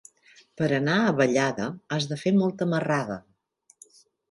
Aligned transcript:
Per 0.61 0.69
anar 0.77 0.95
a 1.01 1.11
Vallada 1.19 1.67
has 1.97 2.09
de 2.15 2.19
fer 2.23 2.35
molta 2.41 2.69
marrada. 2.75 3.21